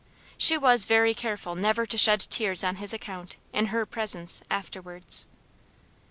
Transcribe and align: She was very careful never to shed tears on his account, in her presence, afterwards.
She 0.35 0.57
was 0.57 0.85
very 0.85 1.13
careful 1.13 1.53
never 1.53 1.85
to 1.85 1.95
shed 1.95 2.21
tears 2.21 2.63
on 2.63 2.77
his 2.77 2.91
account, 2.91 3.37
in 3.53 3.67
her 3.67 3.85
presence, 3.85 4.41
afterwards. 4.49 5.27